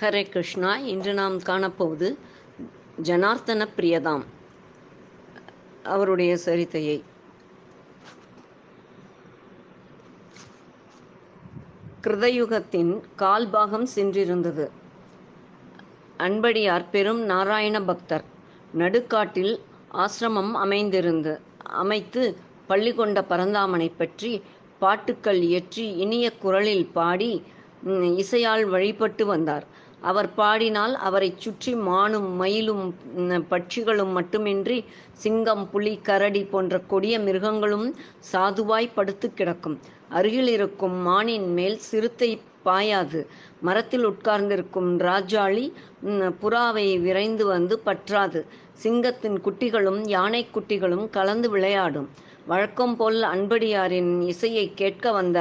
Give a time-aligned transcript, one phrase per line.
[0.00, 2.08] ஹரே கிருஷ்ணா இன்று நாம் காணப்போவது
[3.02, 4.22] ஜனார்த்தன பிரியதாம்
[5.92, 6.94] அவருடைய சரிதையை
[12.04, 12.92] கிருதயுகத்தின்
[13.22, 14.66] கால்பாகம் சென்றிருந்தது.
[16.26, 18.24] அன்படியார் பெரும் நாராயண பக்தர்
[18.82, 19.54] நடுக்காட்டில்
[20.04, 21.34] ஆசிரமம் அமைந்திருந்து
[21.82, 22.24] அமைத்து
[22.66, 24.32] பள்ளி கொண்ட பரந்தாமனை பற்றி
[24.78, 27.32] பாட்டுக்கள் இயற்றி இனிய குரலில் பாடி
[28.22, 29.66] இசையால் வழிபட்டு வந்தார்.
[30.00, 32.84] அவர் பாடினால் அவரைச் சுற்றி மானும் மயிலும்
[33.50, 34.78] பட்சிகளும் மட்டுமின்றி
[35.14, 37.88] சிங்கம் புலி கரடி போன்ற கொடிய மிருகங்களும்
[38.32, 39.76] சாதுவாய் படுத்து கிடக்கும்.
[40.10, 42.30] அருகில் இருக்கும் மானின் மேல் சிறுத்தை
[42.64, 43.20] பாயாது.
[43.60, 45.66] மரத்தில் உட்கார்ந்திருக்கும் ராஜாளி
[46.42, 48.40] புறாவை விரைந்து வந்து பற்றாது.
[48.82, 52.08] சிங்கத்தின் குட்டிகளும் யானை குட்டிகளும் கலந்து விளையாடும்.
[52.46, 55.38] வழக்கம் போல் அன்படியாரின் இசையை கேட்க வந்த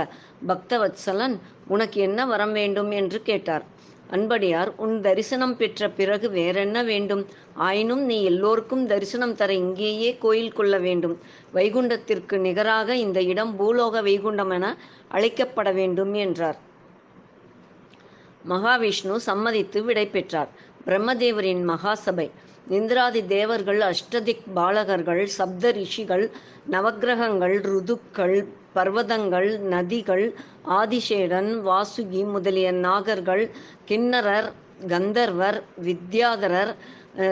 [0.48, 1.36] பக்தவத்சலன்
[1.68, 2.92] உனக்கு என்ன வரம் வேண்டும்?
[3.00, 3.66] என்று கேட்டார்.
[4.12, 7.26] அன்படியார் உன் தரிசனம் பெற்ற பிறகு வேறென்ன வேண்டும்?
[7.54, 11.20] ஆயினும் நீ எல்லோருக்கும் தரிசனம் தர இங்கேயே கோயில் கொள்ள வேண்டும்.
[11.54, 14.78] வைகுண்டத்திற்கு நிகராக இந்த இடம் பூலோக வைகுண்டம் என
[15.12, 16.58] அழைக்கப்பட வேண்டும் என்றார்.
[18.50, 20.50] மகாவிஷ்ணு சம்மதித்து விடை பெற்றார்.
[20.90, 22.26] பிரம்மதேவரின் மகாசபை.
[22.68, 26.24] இந்திராதி தேவர்கள் அஷ்டதிக் பாலகர்கள் சப்த ரிஷிகள்
[26.72, 28.38] நவக்கிரகங்கள் ருதுக்கள்
[28.74, 30.26] பர்வதங்கள் நதிகள்
[30.80, 33.44] ஆதிசேடன் வாசுகி முதலிய நாகர்கள்
[33.86, 34.50] கிண்ணரர்
[34.90, 36.74] கந்தர்வர் வித்யாதரர்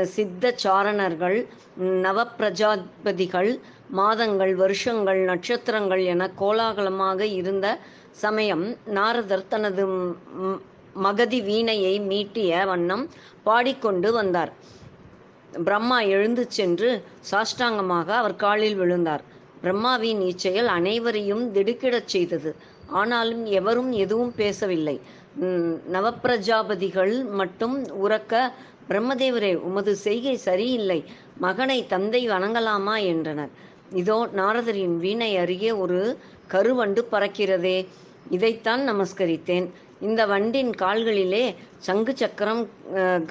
[0.05, 1.37] சித்த சாரணர்கள்
[2.05, 3.51] நவப்பிரஜாபதிகள்
[3.91, 7.67] மாதங்கள் வருஷங்கள் நட்சத்திரங்கள் என கோலாகலமாக இருந்த
[8.15, 9.83] சமயம் நாரதர் தனது
[11.05, 13.05] மகதி வீணையை மீட்டிய வண்ணம்
[13.43, 14.51] பாடிக்கொண்டு வந்தார்.
[15.65, 16.89] பிரம்மா எழுந்து சென்று
[17.31, 19.23] சாஷ்டாங்கமாக அவர் காலில் விழுந்தார்.
[19.61, 22.51] பிரம்மாவின் இச்செயல் அனைவரையும் திடுக்கிடச் செய்தது.
[22.99, 24.97] ஆனாலும் எவரும் எதுவும் பேசவில்லை.
[25.95, 28.33] நவப்பிரஜாபதிகள் மட்டும் உறக்க
[28.89, 30.99] பிரம்மதேவரே உமது செய்கை சரியில்லை.
[31.37, 32.95] மகனை தந்தை வணங்கலாமா?
[33.11, 33.51] என்றனர்.
[34.01, 35.99] இதோ நாரதரின் வீணை அருகே ஒரு
[36.53, 37.77] கருவண்டு பறக்கிறதே.
[38.35, 39.67] இதைத்தான் நமஸ்கரித்தேன்.
[40.05, 41.45] இந்த வண்டின் கால்களிலே
[41.85, 42.63] சங்கு சக்கரம்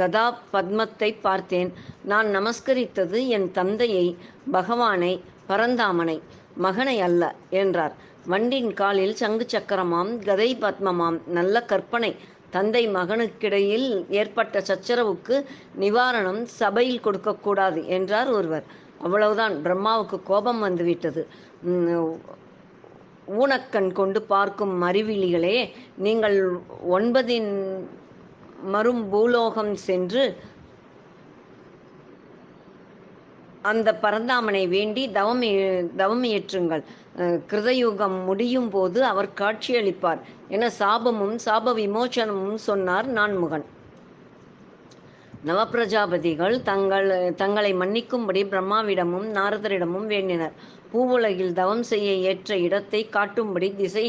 [0.01, 1.71] கதா பத்மத்தை பார்த்தேன்.
[2.11, 4.07] நான் நமஸ்கரித்தது என் தந்தையை
[4.57, 5.13] பகவானை
[5.51, 6.19] பரந்தாமனை
[6.65, 7.23] மகனை அல்ல
[7.63, 7.95] என்றார்.
[8.33, 12.13] வண்டின் காலில் சங்கு சக்கரமாம் கதை பத்மமாம் நல்ல கற்பனை.
[12.55, 13.89] தந்தை மகனுக்கிடையில்
[14.21, 15.37] ஏற்பட்ட சச்சரவுக்கு
[15.83, 18.67] நிவாரணம் சபையில் கொடுக்கக்கூடாது என்றார் ஒருவர்.
[19.05, 21.25] அவ்வளவுதான் பிரம்மாவுக்கு கோபம் வந்துவிட்டது.
[23.27, 25.57] ஊனக்கண் கொண்டு பார்க்கும் அறிவிலிகளே
[26.07, 26.37] நீங்கள்
[26.97, 27.51] ஒன்பதின்
[28.75, 30.25] மறும் பூலோகம் சென்று
[33.71, 35.43] அந்த பரந்தாமனை வேண்டி தவம்
[35.97, 36.83] தவம் இயற்றுங்கள்
[37.51, 40.21] கிருதயுகம் முடியும் போது அவர் காட்சியளிப்பார்.
[40.49, 43.67] என சாபமும் சாப விமோச்சனமும் சொன்னார் நான்முகன்.
[45.49, 47.09] நவப்பிரஜாபதிகள் தங்கள்
[47.41, 50.55] தங்களை மன்னிக்கும்படி பிரம்மாவிடமும் நாரதரிடமும் வேண்டினர்.
[50.93, 54.07] பூவுலகில் தவம் செய்ய ஏற்ற இடத்தை காட்டும்படி திசை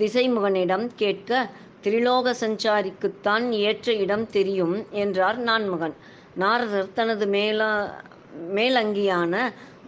[0.00, 1.40] திசைமுகனிடம் கேட்க
[1.84, 5.96] திரிலோக சஞ்சாரிக்குத்தான் ஏற்ற இடம் தெரியும் என்றார் நான்முகன்.
[6.42, 7.60] நாரதர் தனது மேல
[8.56, 9.34] மேலங்கியான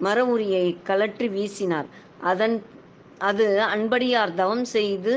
[0.07, 1.89] மர உரியை கலற்றி வீசினார்.
[2.31, 2.57] அதன்
[3.29, 5.13] அது அன்படியார் தவம் செய்து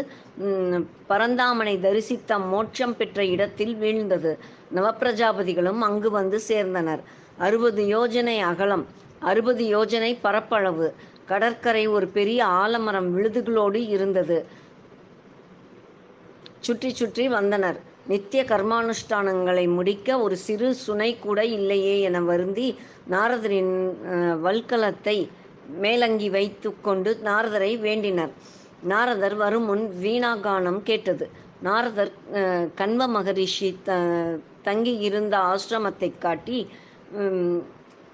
[1.10, 4.32] பரந்தாமனை தரிசித்த மோட்சம் பெற்ற இடத்தில் வீழ்ந்தது.
[4.78, 7.02] நவப்பிரஜாபதிகளும் அங்கு வந்து சேர்ந்தனர்.
[7.46, 8.86] அறுபது யோஜனை அகலம்
[9.32, 10.88] அறுபது யோஜனை பரப்பளவு
[11.30, 14.38] கடற்கரை ஒரு பெரிய ஆலமரம் விழுதுகளோடு இருந்தது.
[16.66, 17.80] சுற்றி சுற்றி வந்தனர்.
[18.12, 22.68] நித்திய கர்மானுஷ்டானங்களை முடிக்க ஒரு சிறு சுனை கூட இல்லையே என வருந்தி
[23.14, 23.76] நாரதரின்
[24.46, 25.18] வல்கலத்தை
[25.84, 28.34] மேலங்கி வைத்துக்கொண்டு நாரதரை வேண்டினர்.
[28.92, 31.26] நாரதர் வரும் முன் வீணாகானம் கேட்டது.
[31.68, 32.12] நாரதர்
[32.80, 33.92] கண்வ மகரிஷி த
[34.64, 36.60] தங்கி இருந்த ஆசிரமத்தை காட்டி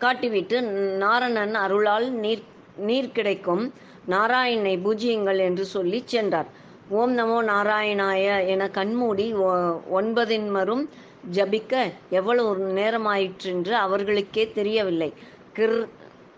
[0.01, 0.57] காட்டிவிட்டு
[1.03, 2.43] நாரணன் அருளால் நீர்
[2.77, 3.63] நீர் கிடைக்கும்
[4.09, 6.49] நாராயணனை பூஜ்யங்கள் என்று சொல்லி சென்றார்.
[6.89, 10.83] ஓம் நமோ நாராயணாய என கண்மூடி ஒ- ஒன்பதின் மரும்
[11.31, 11.73] ஜபிக்க
[12.09, 15.09] எவ்வளவு நேரமாயிற்றென்று அவர்களுக்கே தெரியவில்லை.
[15.55, 15.79] கிர்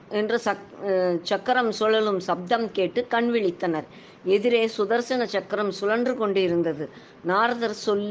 [0.09, 0.65] என்ற சக்
[1.21, 3.87] சக்கரம் சுழலும் சப்தம் கேட்டு கண் விழித்தனர்.
[4.35, 6.85] எதிரே சுதர்சன சக்கரம் சுழன்று கொண்டிருந்தது.
[7.23, 8.07] நாரதர் சொல்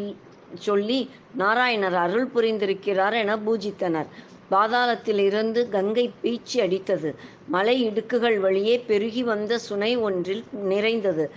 [0.55, 4.07] சொல்லி நாராயணர் அருள் புரிந்திருக்கிறார் என பூஜித்தனர்.
[4.51, 7.15] பாதாளத்தில் இருந்து கங்கை பீச்சி அடித்தது.
[7.47, 11.31] மலை இடுக்குகள் வழியே பெருகி வந்த சுனை ஒன்றில் நிறைந்தது.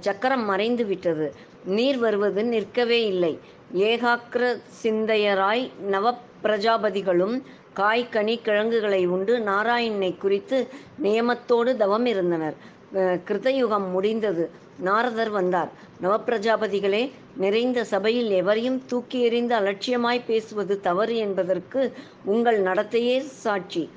[0.00, 1.34] சக்கரம் மறைந்து விட்டது.
[1.64, 3.38] நீர் வருவது நிற்கவே இல்லை.
[3.74, 6.14] ஏகாக்கிர சிந்தையராய் நவ
[6.44, 7.42] பிரஜாபதிகளும்
[7.72, 9.38] காய் கனி கிழங்குகளை உண்டு.
[9.38, 10.68] நாராயணனை குறித்து
[11.02, 12.54] நியமத்தோடு தவம் இருந்தனர்.
[12.94, 14.44] கிருதயுகம் முடிந்தது.
[14.78, 15.70] நாரதர் வந்தார்.
[16.02, 21.92] நவப்பிரஜாபதிகளே நிறைந்த சபையில் எவரையும் தூக்கி எறிந்து அலட்சியமாய் பேசுவது தவறு என்பதற்கு
[22.24, 23.90] உங்கள் நடத்தையே சாட்சி.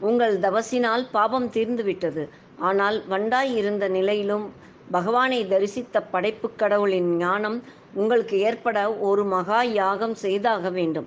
[0.00, 4.52] உங்கள் தவசினால் பாபம் தீர்ந்துவிட்டது ஆனால் வண்டாய் இருந்த நிலையிலும்
[4.90, 7.62] பகவானை தரிசித்த படைப்புக் கடவுளின் ஞானம்
[7.94, 11.06] உங்களுக்கு ஏற்பட ஒரு மகா யாகம் செய்தாக வேண்டும்.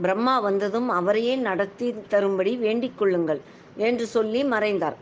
[0.00, 3.40] பிரம்மா வந்ததும் அவரையே நடத்தி தரும்படி வேண்டிக் கொள்ளுங்கள்
[3.76, 4.96] என்று சொல்லி மறைந்தார்.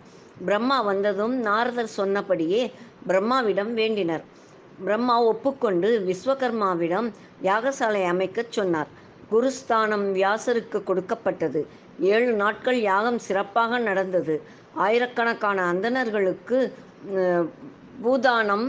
[0.47, 2.63] பிரம்மா வந்ததும் நாரதர் சொன்னபடியே
[3.09, 4.25] பிரம்மாவிடம் வேண்டினர்.
[4.85, 7.09] பிரம்மா ஒப்புக்கொண்டு விஸ்வகர்மாவிடம்
[7.49, 8.91] யாகசாலை அமைக்கச் சொன்னார்.
[9.33, 11.61] குருஸ்தானம் வியாசருக்கு கொடுக்கப்பட்டது.
[12.13, 14.37] ஏழு நாட்கள் யாகம் சிறப்பாக நடந்தது.
[14.87, 16.59] ஆயிரக்கணக்கான அந்தணர்களுக்கு
[18.05, 18.67] பூதானம்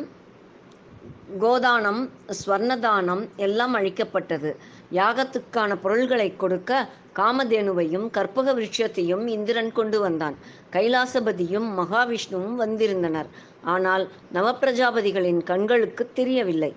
[1.43, 2.01] கோதானம்
[2.39, 4.51] ஸ்வர்ணதானம் எல்லாம் அளிக்கப்பட்டது.
[4.99, 6.71] யாகத்துக்கான பொருள்களை கொடுக்க
[7.19, 10.35] காமதேனுவையும் கற்பக விருட்சத்தையும் இந்திரன் கொண்டு வந்தான்.
[10.73, 13.29] கைலாசபதியும் மகாவிஷ்ணுவும் வந்திருந்தனர்.
[13.73, 14.03] ஆனால்
[14.33, 16.71] நவப்பிரஜாபதிகளின் கண்களுக்கு தெரியவில்லை.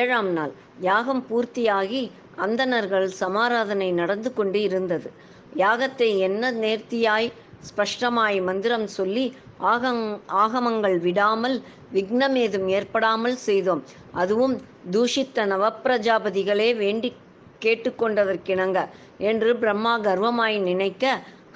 [0.00, 2.02] ஏழாம் நாள் யாகம் பூர்த்தியாகி
[2.36, 5.08] அந்தணர்கள் சமாராதனை நடந்து கொண்டு இருந்தது.
[5.56, 7.28] யாகத்தை என்ன நேர்த்தியாய்
[7.68, 9.26] ஸ்பஷ்டமாய் மந்திரம் சொல்லி
[9.72, 10.04] ஆகங்
[10.42, 11.56] ஆகமங்கள் விடாமல்
[11.94, 13.82] விக்னமேதும் ஏற்படாமல் செய்தோம்.
[14.12, 14.54] அதுவும்
[14.92, 17.10] தூஷித்த நவப்பிரஜாபதிகளே வேண்டி
[17.64, 18.78] கேட்டுக்கொண்டதற்கிணங்க
[19.30, 21.04] என்று பிரம்மா கர்வமாய் நினைக்க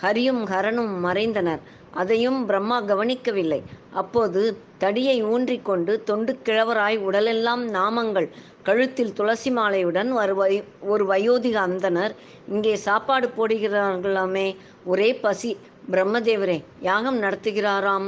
[0.03, 1.63] ஹரியும் ஹரனும் மறைந்தனர்.
[2.01, 3.61] அதையும் பிரம்மா கவனிக்கவில்லை.
[4.01, 4.41] அப்போது
[4.79, 8.29] தடியை ஊன்றிக்கொண்டு தொண்டு கிழவராய் உடலெல்லாம் நாமங்கள்
[8.63, 10.57] கழுத்தில் துளசி மாலையுடன் ஒரு வய
[10.93, 12.13] ஒரு வயோதிக அந்தனர்
[12.49, 14.47] இங்கே சாப்பாடு போடுகிறார்களாமே
[14.85, 15.53] ஒரே பசி.
[15.93, 18.07] பிரம்மதேவரே யாகம் நடத்துகிறாராம்.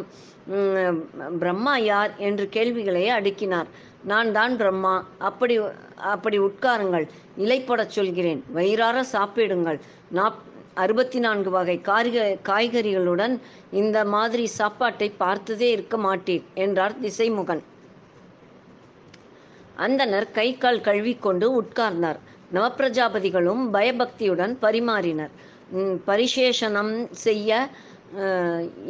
[1.39, 2.13] பிரம்மா யார்?
[2.19, 3.69] என்று கேள்விகளை அடுக்கினார்.
[4.11, 4.93] நான் தான் பிரம்மா.
[5.29, 5.55] அப்படி
[6.13, 7.07] அப்படி உட்காருங்கள்.
[7.45, 8.41] இலைப்படச் சொல்கிறேன்.
[8.57, 9.79] வயிறார சாப்பிடுங்கள்.
[10.11, 10.39] நாப்
[10.83, 12.19] அறுபத்தி நான்கு வகை காய்க
[12.49, 13.35] காய்கறிகளுடன்
[13.81, 17.63] இந்த மாதிரி சாப்பாட்டை பார்த்ததே இருக்க மாட்டீர் என்றார் திசைமுகன்.
[19.87, 22.21] அந்தனர் கை கால் கழுவிக்கொண்டு உட்கார்ந்தார்.
[22.55, 25.33] நவப்பிரஜாபதிகளும் பயபக்தியுடன் பரிமாறினர்.
[26.09, 26.95] பரிசேஷனம்
[27.25, 27.51] செய்ய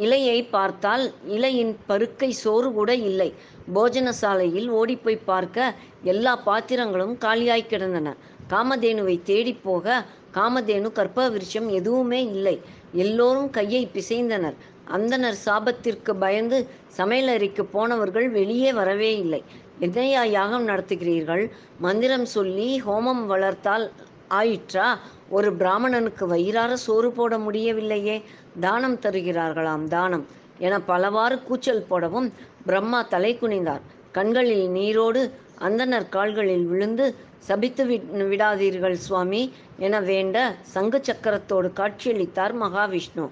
[0.05, 1.03] இலையை பார்த்தால்
[1.35, 3.29] இலையின் பருக்கை சோறு கூட இல்லை.
[3.73, 5.73] போஜனசாலையில் ஓடிப்போய் பார்க்க
[6.03, 8.15] எல்லா பாத்திரங்களும் காலியாய் கிடந்தன.
[8.49, 12.61] காமதேனுவை தேடி போக காமதேனு கற்ப விருட்சம் எதுவுமே இல்லை.
[12.91, 14.55] எல்லோரும் கையை பிசைந்தனர்.
[14.91, 16.67] அந்தனர் சாபத்திற்கு பயந்து
[16.97, 19.43] சமையலறைக்கு போனவர்கள் வெளியே வரவே இல்லை.
[19.81, 21.49] எதையா யாகம் நடத்துகிறீர்கள்?
[21.79, 23.91] மந்திரம் சொல்லி ஹோமம் வளர்த்தால்
[24.29, 24.97] ஆயிற்றா?
[25.29, 28.23] ஒரு பிராமணனுக்கு வயிறார சோறு போட முடியவில்லையே.
[28.59, 30.27] தானம் தருகிறார்களாம் தானம்.
[30.59, 32.27] என பலவாறு கூச்சல் போடவும்
[32.65, 33.83] பிரம்மா தலை குனிந்தார்.
[34.11, 35.21] கண்களில் நீரோடு
[35.67, 37.05] அந்தனர் கால்களில் விழுந்து
[37.47, 37.83] சபித்து
[38.31, 39.41] விடாதீர்கள் சுவாமி
[39.77, 40.37] என வேண்ட
[40.73, 43.25] சங்கு சக்கரத்தோடு காட்சியளித்தார் மகாவிஷ்ணு.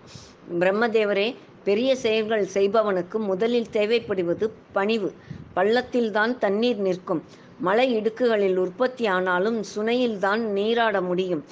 [0.59, 1.27] பிரம்மதேவரே
[1.63, 5.09] பெரிய செயல்கள் செய்பவனுக்கு முதலில் தேவைப்படுவது பணிவு.
[5.55, 7.23] பள்ளத்தில்தான் தண்ணீர் நிற்கும்.
[7.59, 11.43] மலை இடுக்குகளில் உற்பத்தி ஆனாலும் சுனையில்தான் நீராட முடியும்.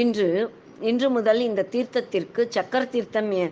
[0.00, 0.28] இன்று
[0.80, 3.50] இன்று முதல் இந்த தீர்த்தத்திற்கு சக்கர தீர்த்தம்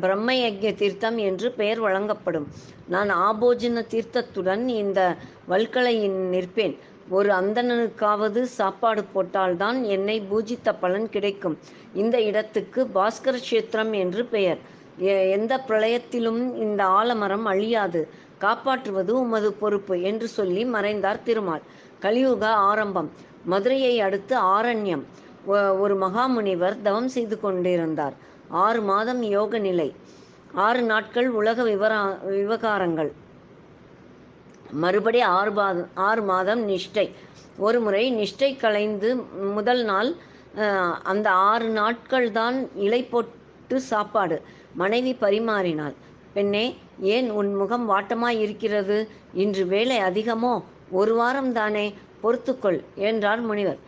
[0.00, 2.48] பிரம்ம யஜ்ய தீர்த்தம் என்று பெயர் வழங்கப்படும்.
[2.88, 5.16] நான் ஆபோஜன தீர்த்தத்துடன் இந்த
[5.48, 6.78] வல்கலையின் நிற்பேன்.
[7.08, 11.58] ஒரு அந்தணனுக்காவது சாப்பாடு போட்டால்தான் என்னை பூஜித்த பலன் கிடைக்கும்.
[11.94, 14.58] இந்த இடத்துக்கு பாஸ்கர கஷேத்திரம் என்று பெயர்.
[15.00, 18.08] எ- எந்த பிரளயத்திலும் இந்த ஆலமரம் அழியாது.
[18.38, 21.62] காப்பாற்றுவது உமது பொறுப்பு என்று சொல்லி மறைந்தார் திருமால்.
[22.00, 23.10] கலியுக ஆரம்பம்.
[23.44, 25.02] மதுரையை அடுத்து ஆரண்யம்.
[25.82, 28.14] ஒரு மகாமுனிவர் தவம் செய்து கொண்டிருந்தார்.
[28.64, 29.88] ஆறு மாதம் யோக நிலை.
[30.66, 32.00] ஆறு நாட்கள் உலக விவரா
[32.36, 33.10] விவகாரங்கள்.
[34.82, 37.06] மறுபடி ஆறு மாதம் ஆறு மாதம் நிஷ்டை.
[37.66, 39.10] ஒரு முறை நிஷ்டை கலைந்து
[39.56, 40.10] முதல் நாள்
[41.12, 44.36] அந்த ஆறு நாட்கள் தான் இலை போட்டு சாப்பாடு.
[44.80, 45.94] மனைவி பரிமாறினாள்.
[46.36, 46.66] பெண்ணே
[47.14, 48.98] ஏன் உன் முகம் வாட்டமாய் இருக்கிறது?
[49.42, 50.54] இன்று வேலை அதிகமோ?
[51.00, 51.86] ஒரு வாரம் தானே?
[52.22, 53.80] பொறுத்துக்கொள் என்றார் முனிவர்.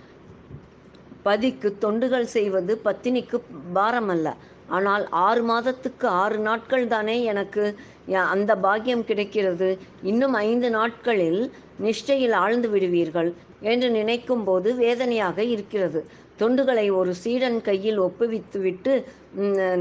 [1.26, 3.38] பதிக்கு தொண்டுகள் செய்வது பத்தினிக்கு
[3.76, 4.28] பாரமல்ல.
[4.76, 7.62] ஆனால் ஆறு மாதத்துக்கு ஆறு நாட்கள் தானே எனக்கு
[8.34, 9.68] அந்த பாக்கியம் கிடைக்கிறது.
[10.10, 11.42] இன்னும் ஐந்து நாட்களில்
[11.84, 13.30] நிஷ்டையில் ஆழ்ந்து விடுவீர்கள்
[13.70, 16.00] என்று நினைக்கும் போது வேதனையாக இருக்கிறது.
[16.40, 18.92] தொண்டுகளை ஒரு சீடன் கையில் ஒப்புவித்துவிட்டு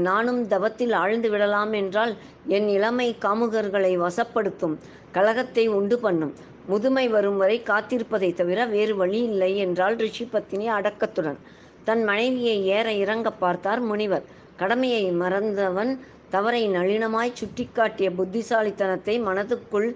[0.08, 2.12] நானும் தவத்தில் ஆழ்ந்து விடலாம் என்றால்
[2.56, 4.76] என் இளமை காமுகர்களை வசப்படுத்தும்
[5.16, 6.34] கலகத்தை உண்டு பண்ணும்.
[6.68, 11.38] முதுமை வரும் வரை காத்திருப்பதை தவிர வேறு வழி இல்லை என்றால் ரிஷி பத்தினி அடக்கத்துடன்.
[11.84, 14.24] தன் மனைவியை ஏற இறங்க பார்த்தார் முனிவர்.
[14.56, 15.92] கடமையை மறந்தவன்
[16.30, 19.88] தவறை நளினமாய் சுட்டிக்காட்டிய புத்திசாலித்தனத்தை மனதுக்குள்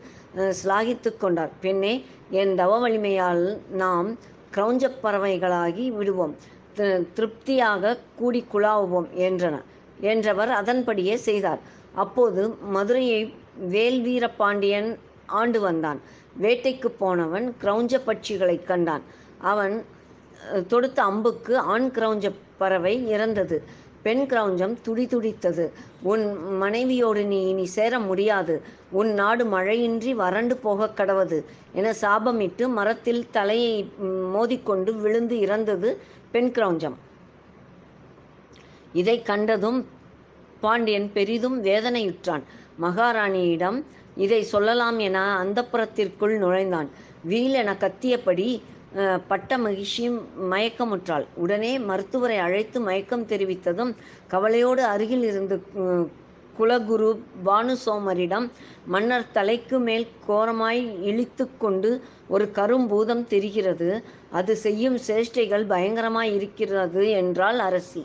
[0.60, 1.52] சிலாகித்து கொண்டார்.
[1.60, 1.92] பெண்ணே
[2.40, 3.44] என் தவ வலிமையால்
[3.82, 4.08] நாம்
[4.54, 6.34] கிரௌஞ்சப் பறவைகளாகி விடுவோம்.
[7.16, 9.54] திருப்தியாக கூடி குழாவுவோம் என்றன.
[10.12, 11.60] என்றவர் அதன்படியே செய்தார்.
[12.02, 12.42] அப்போது
[12.76, 13.20] மதுரையை
[13.74, 14.90] வேல்வீர பாண்டியன்
[15.40, 16.00] ஆண்டு வந்தான்.
[16.40, 19.02] வேட்டைக்கு போனவன் கிரௌஞ்ச பட்சிகளைக் கண்டான்.
[19.38, 19.84] அவன்
[20.68, 23.62] தொடுத்த அம்புக்கு ஆண் கிரௌஞ்ச பறவை இறந்தது.
[24.02, 25.70] பெண் கிரௌஞ்சம் துடிதுடித்தது
[26.02, 28.62] உன் மனைவியோடு நீ இனி சேர முடியாது.
[28.90, 35.98] உன் நாடு மழையின்றி வறண்டு போகக் கடவது என சாபமிட்டு மரத்தில் தலையை மோதிக்கொண்டு விழுந்து இறந்தது
[36.30, 36.94] பெண் கிரௌஞ்சம்.
[38.92, 39.86] இதை கண்டதும்
[40.60, 42.42] பாண்டியன் பெரிதும் வேதனையுற்றான்.
[42.82, 43.84] மகாராணியிடம்
[44.16, 46.88] இதை சொல்லலாம் என அந்தப்புறத்திற்குள் நுழைந்தான்.
[47.24, 48.48] வீல் என கத்தியபடி
[49.28, 50.18] பட்ட மகிழ்ச்சியும்
[50.52, 51.24] மயக்கமுற்றாள்.
[51.42, 53.92] உடனே மருத்துவரை அழைத்து மயக்கம் தெரிவித்ததும்
[54.28, 55.56] கவலையோடு அருகில் இருந்து
[56.58, 57.10] குலகுரு
[57.46, 58.46] பானுசோமரிடம்
[58.86, 61.90] மன்னர் தலைக்கு மேல் கோரமாய் இழித்து கொண்டு
[62.28, 63.88] ஒரு கரும்பூதம் தெரிகிறது.
[64.30, 68.02] அது செய்யும் சேஷ்டைகள் பயங்கரமாய் இருக்கிறது என்றாள் அரசி.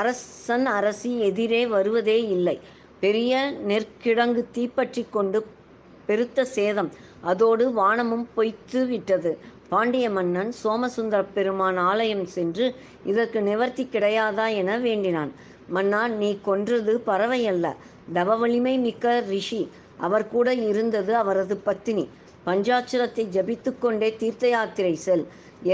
[0.00, 2.56] அரசன் அரசி எதிரே வருவதே இல்லை.
[3.00, 3.32] பெரிய
[3.70, 5.38] நெற்கிடங்கு தீப்பற்றி கொண்டு
[6.06, 6.90] பெருத்த சேதம்.
[7.30, 9.32] அதோடு வானமும் பொய்த்து விட்டது.
[9.70, 12.66] பாண்டிய மன்னன் சோமசுந்தர பெருமான் ஆலயம் சென்று
[13.10, 15.32] இதற்கு நிவர்த்தி கிடையாதா என வேண்டினான்.
[15.68, 17.66] மன்னா நீ கொன்றது பறவை அல்ல
[18.16, 19.62] தவ வலிமை மிக்க ரிஷி.
[20.06, 22.04] அவர் கூட இருந்தது அவரது பத்தினி.
[22.46, 25.24] பஞ்சாட்சரத்தை ஜபித்து கொண்டே தீர்த்த யாத்திரை செல்.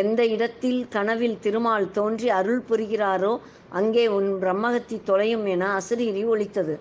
[0.01, 3.33] எந்த இடத்தில் கனவில் திருமால் தோன்றி அருள் புரிகிறாரோ
[3.79, 6.75] அங்கே உன் பிரம்மகத்தி தொலையும் என அசரீரி ஒலித்தது.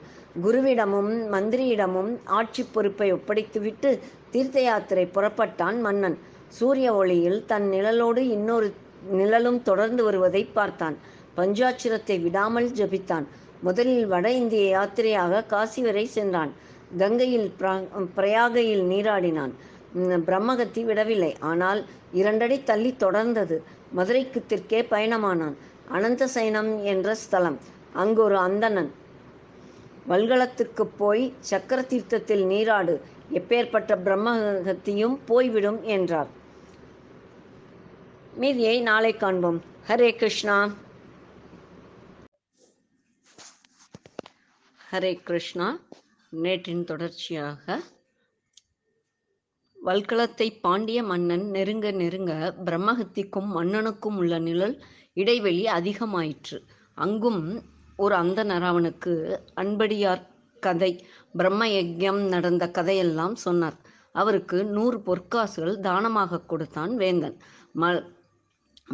[0.44, 3.90] குருவிடமும் மந்திரியிடமும் ஆட்சி பொறுப்பை ஒப்படைத்துவிட்டு
[4.34, 6.18] தீர்த்த யாத்திரை புறப்பட்டான் மன்னன்.
[6.58, 8.68] சூரிய ஒளியில் தன் நிழலோடு இன்னொரு
[9.18, 10.96] நிழலும் தொடர்ந்து வருவதை பார்த்தான்.
[11.38, 13.26] பஞ்சாட்சிரத்தை விடாமல் ஜபித்தான்.
[13.68, 16.54] முதலில் வட இந்திய யாத்திரையாக காசி வரை சென்றான்.
[17.02, 17.50] கங்கையில்
[18.18, 19.54] பிரயாகையில் நீராடினான்.
[20.28, 21.32] பிரம்மகத்தி விடவில்லை.
[21.52, 21.82] ஆனால்
[22.22, 23.58] இரண்டடி தள்ளி தொடர்ந்தது.
[23.98, 25.56] மதுரைக்கு தெற்கே பயணமானான்.
[25.98, 27.60] அனந்த சைனம் என்ற ஸ்தலம்.
[28.02, 28.92] அங்கு ஒரு அந்தணன்.
[30.10, 36.28] வல்கலத்துக்கு போய் சக்கர தீர்த்தத்தில் நீராடு எப்பேற்பட்ட பிரம்மகத்தியும் போய்விடும் என்றார்.
[38.34, 39.62] மீதியை நாளை காண்போம்.
[39.88, 40.74] ஹரே கிருஷ்ணா.
[44.92, 45.80] ஹரே கிருஷ்ணா.
[46.42, 47.80] நேற்றின் தொடர்ச்சியாக
[49.86, 56.60] வல்கலத்தை பாண்டிய மன்னன் நெருங்க நெருங்க பிரம்மஹத்திக்கும் மன்னனுக்கும் உள்ள நிழல் இடைவெளி அதிகமாயிற்று.
[56.96, 57.64] அங்கும்
[58.02, 60.28] ஒரு அந்தணர் அவனுக்கு அன்படியார்
[60.60, 63.74] கதை பிரம்ம யஜ்யம் நடந்த கதையெல்லாம் சொன்னார்.
[64.12, 67.38] அவருக்கு நூறு பொற்காசுகள் தானமாக கொடுத்தான் வேந்தன்.
[67.76, 68.08] ம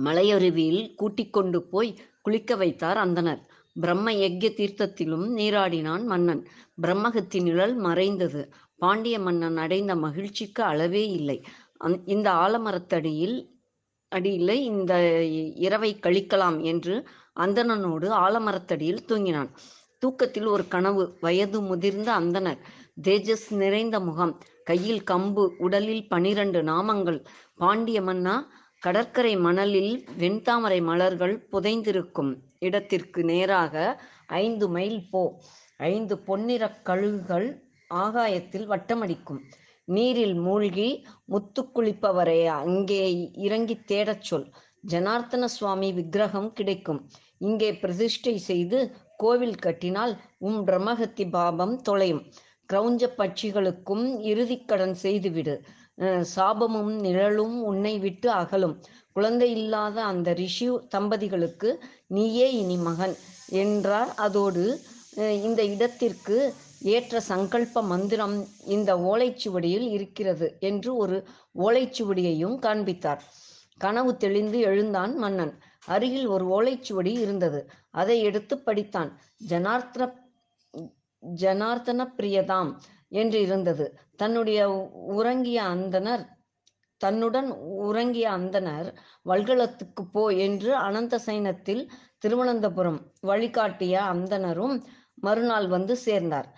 [0.04, 3.40] மலையருவியில் கூட்டிக் கொண்டு போய் குளிக்க வைத்தார் அந்தனர்
[3.80, 6.48] பிரம்ம யக்ய தீர்த்தத்திலும் நீராடினான் மன்னன்.
[6.82, 8.54] பிரம்மகத்தி நிழல் மறைந்தது.
[8.78, 11.44] பாண்டிய மன்னன் அடைந்த மகிழ்ச்சிக்கு அளவே இல்லை.
[11.80, 13.56] அந்- இந்த ஆலமரத்தடியில்
[14.10, 15.24] அடியில் இந்த
[15.56, 19.50] இரவை கழிக்கலாம் என்று அந்தணனோடு ஆலமரத்தடியில் தூங்கினான்.
[20.00, 22.62] தூக்கத்தில் ஒரு கனவு வயது முதிர்ந்த அந்தணர்
[23.04, 27.20] தேஜஸ் நிறைந்த முகம் கையில் கம்பு உடலில் பனிரண்டு நாமங்கள்
[27.56, 28.36] பாண்டிய மன்னா
[28.80, 35.22] கடற்கரை மணலில் வெண்தாமரை மலர்கள் புதைந்திருக்கும் இடத்திற்கு நேராக ஐந்து மைல் போ.
[35.78, 37.48] ஐந்து பொன்னிறக் கழுகுகள்
[37.94, 39.42] ஆகாயத்தில் வட்டமடிக்கும்.
[39.88, 40.90] நீரில் மூழ்கி
[41.26, 43.02] முத்து குளிப்பவரை அங்கே
[43.34, 44.48] இறங்கி தேடச் சொல்.
[44.88, 47.02] ஜனார்த்தன சுவாமி விக்கிரகம் கிடைக்கும்.
[47.48, 48.80] இங்கே பிரதிஷ்டை செய்து
[49.24, 50.14] கோவில் கட்டினால்
[50.48, 52.24] உம் பிரம்மஹத்தி பாபம் தொலையும்.
[52.70, 55.56] கிரௌஞ்ச பட்சிகளுக்கும் இறுதிக்கடன் செய்துவிடு.
[56.36, 58.76] சாபமும் நிழலும் உன்னை விட்டு அகலும்.
[59.16, 61.70] குழந்தை இல்லாத அந்த ரிஷி தம்பதிகளுக்கு
[62.16, 63.16] நீயே இனி மகன்
[63.64, 64.12] என்றார்.
[64.26, 64.66] அதோடு
[65.48, 66.38] இந்த இடத்திற்கு
[66.96, 68.36] ஏற்ற சங்கல்ப மந்திரம்
[68.76, 71.18] இந்த ஓலைச்சுவடியில் இருக்கிறது என்று ஒரு
[71.66, 73.24] ஓலைச்சுவடியையும் காண்பித்தார்.
[73.84, 75.54] கனவு தெளிந்து எழுந்தான் மன்னன்.
[75.88, 77.60] அருகில் ஒரு ஓலைச்சுவடி இருந்தது.
[77.92, 79.12] அதை எடுத்து படித்தான்.
[79.50, 80.10] ஜனார்த்தன
[81.24, 82.72] ஜனார்த்தன பிரியதாம்
[83.12, 83.86] என்று இருந்தது.
[84.16, 84.60] தன்னுடைய
[85.16, 86.26] உறங்கிய அந்தனர்
[87.02, 87.50] தன்னுடன்
[87.88, 88.88] உறங்கிய அந்தனர்
[89.26, 91.84] வல்கலத்துக்கு போ என்று அனந்த சைனத்தில்
[92.20, 94.76] திருவனந்தபுரம் வழிகாட்டிய அந்தனரும்
[95.18, 96.50] மறுநாள் வந்து சேர்ந்தார்.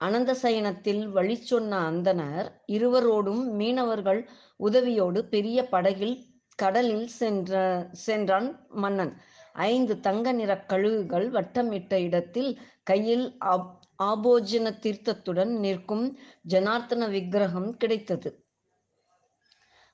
[0.00, 4.20] அனந்த சயனத்தில் வழி சொன்ன அந்தனர் இருவரோடும் மீனவர்கள்
[4.60, 6.16] உதவியோடு பெரிய படகில்
[6.58, 7.52] கடலில் சென்ற
[8.04, 9.12] சென்றான் மன்னன்.
[9.66, 12.50] ஐந்து தங்க நிற கழுகுகள் வட்டமிட்ட இடத்தில்
[12.82, 13.26] கையில்
[14.04, 16.06] ஆபோஜன தீர்த்தத்துடன் நிற்கும்
[16.48, 18.30] ஜனார்த்தன விக்கிரகம் கிடைத்தது.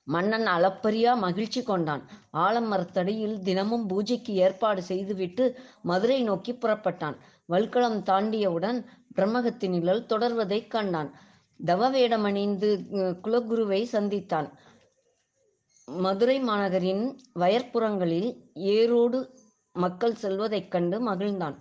[0.06, 2.02] மன்னன் அளப்பரியா மகிழ்ச்சி கொண்டான்.
[2.36, 5.44] ஆலமரத்தடியில் தினமும் பூஜைக்கு ஏற்பாடு செய்துவிட்டு
[5.82, 7.16] மதுரை நோக்கி புறப்பட்டான்.
[7.48, 8.78] வல்களம் தாண்டியவுடன்
[9.16, 11.10] பிரம்மகத்தின் நிழல் தொடர்வதைக் கண்டான்.
[11.60, 14.48] தவவேடமணிந்து அஹ், குலகுருவை சந்தித்தான்.
[15.98, 17.04] மதுரை மாநகரின்
[17.38, 19.18] வயற்புறங்களில் ஏரோடு
[19.72, 21.56] மக்கள் செல்வதைக் கண்டு மகிழ்ந்தான்.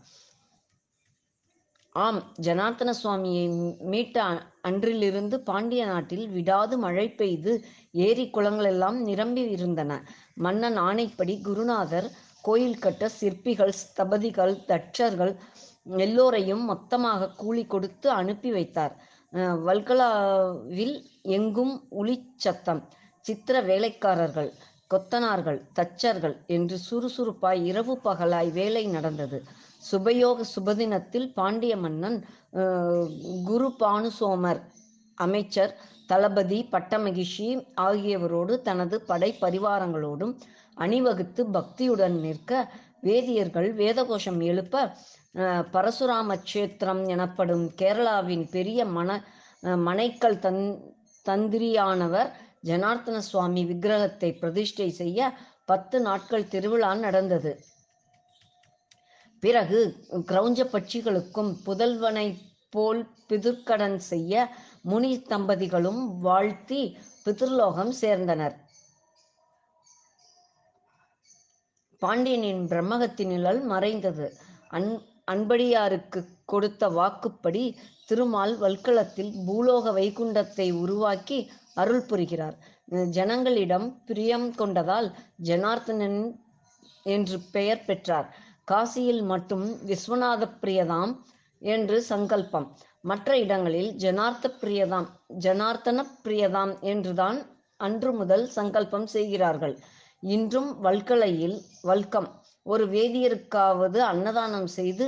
[1.95, 3.45] ஆம் ஜனார்த்தன சுவாமியை
[3.91, 4.17] மீட்ட
[4.61, 7.53] அன்றிலிருந்து பாண்டிய நாட்டில் விடாது மழை பெய்து
[7.91, 9.91] ஏரி குளங்களெல்லாம் நிரம்பி இருந்தன.
[10.35, 12.09] மன்னன் ஆணைப்படி குருநாதர்
[12.41, 15.33] கோயில் கட்ட சிற்பிகள் ஸ்தபதிகள் தட்சர்கள்
[15.97, 18.95] எல்லோரையும் மொத்தமாக கூலி கொடுத்து அனுப்பி வைத்தார்.
[19.65, 22.81] வல்கலாவில் எங்கும் ஒளிச்சத்தம்
[23.29, 24.51] சித்திர வேலைக்காரர்கள்
[24.91, 29.39] கொத்தனார்கள் தச்சர்கள் என்று சுறுசுறுப்பாய் இரவு பகலாய் வேலை நடந்தது.
[29.83, 32.17] சுபயோக சுபதினத்தில் பாண்டிய மன்னன்
[33.49, 34.61] குரு பானுசோமர்
[35.17, 35.73] அமைச்சர்
[36.07, 37.49] தளபதி பட்டமகிஷி
[37.81, 40.33] ஆகியவரோடு தனது படை பரிவாரங்களோடும்
[40.77, 42.51] அணிவகுத்து பக்தியுடன் நிற்க
[43.01, 44.85] வேதியர்கள் வேதகோஷம் எழுப்ப
[45.73, 49.09] பரசுராம கஷேத்திரம் எனப்படும் கேரளாவின் பெரிய மன
[49.85, 50.63] மனைக்கல் தன்
[51.25, 52.29] தந்திரியானவர்
[52.63, 55.29] ஜனார்த்தன சுவாமி விக்கிரகத்தை பிரதிஷ்டை செய்ய
[55.65, 57.51] பத்து நாட்கள் திருவிழா நடந்தது.
[59.43, 59.79] பிறகு
[60.29, 62.27] கிரௌஞ்ச பட்சிகளுக்கும் புதல்வனை
[62.69, 64.33] போல் பிதுர்க்கடன் செய்ய
[64.81, 66.81] முனி தம்பதிகளும் வாழ்த்தி
[67.23, 68.55] பிதிர்லோகம் சேர்ந்தனர்.
[72.01, 74.27] பாண்டியனின் பிரம்மகத்தினிழல் மறைந்தது.
[74.67, 74.91] அன்
[75.31, 76.19] அன்படியாருக்கு
[76.51, 77.63] கொடுத்த வாக்குப்படி
[78.09, 81.39] திருமால் வல்கலத்தில் பூலோக வைகுண்டத்தை உருவாக்கி
[81.81, 82.55] அருள் புரிகிறார்.
[83.17, 85.07] ஜனங்களிடம் பிரியம் கொண்டதால்
[85.49, 86.21] ஜனார்த்தனன்
[87.15, 88.27] என்று பெயர் பெற்றார்.
[88.71, 91.13] காசியில் மட்டும் விஸ்வநாத பிரியதாம்
[91.61, 92.67] என்று சங்கல்பம்.
[93.03, 95.07] மற்ற இடங்களில் ஜனார்த்த பிரியதாம்
[95.45, 97.39] ஜனார்த்தன பிரியதாம் என்றுதான்
[97.79, 99.75] அன்று முதல் சங்கல்பம் செய்கிறார்கள்.
[100.23, 101.57] இன்றும் வல்கலையில்
[101.89, 102.29] வல்கம்
[102.71, 105.05] ஒரு வேதியருக்காவது அன்னதானம் செய்து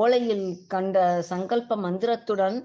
[0.00, 0.96] ஓலையில் கண்ட
[1.30, 2.56] சங்கல்ப மந்திரத்துடன்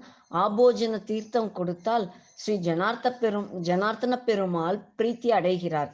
[0.44, 2.06] ஆபோஜன தீர்த்தம் கொடுத்தால்
[2.42, 5.90] ஸ்ரீ ஜனார்த்த பெரும் ஜனார்த்தன பெருமாள் பிரீத்தி அடைகிறார்.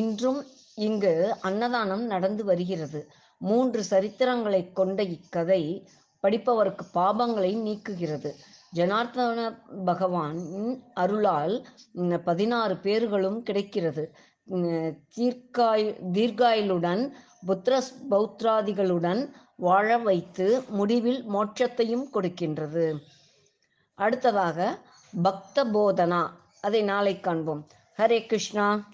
[0.00, 0.40] இன்றும்
[0.86, 1.14] இங்கு
[1.48, 3.00] அன்னதானம் நடந்து வருகிறது.
[3.40, 5.62] மூன்று சரித்திரங்களை கொண்ட இக்கதை
[6.24, 8.30] படிப்பவருக்கு பாபங்களை நீக்குகிறது.
[8.76, 9.42] ஜனார்த்தன
[9.90, 10.40] பகவான்
[11.02, 11.54] அருளால்
[12.28, 14.04] பதினாறு பேர்களும் கிடைக்கிறது.
[15.16, 15.86] தீர்க்காய்
[16.16, 17.02] தீர்காயுளுடன்
[17.46, 22.98] புத்ரஸ் பௌத்ராதிகளுடன் வாழ வைத்து முடிவில் மோட்சத்தையும் கொடுக்கின்றது.
[23.94, 24.78] அடுத்ததாக
[25.22, 27.66] பக்த போதனா அதை நாளை காண்போம்.
[27.96, 28.88] ஹரே கிருஷ்ணா.